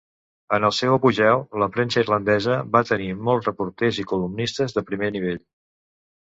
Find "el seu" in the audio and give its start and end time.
0.67-0.93